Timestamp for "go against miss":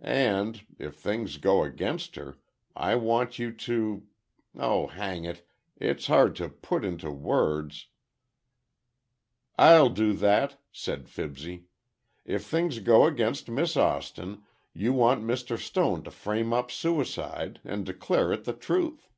12.78-13.76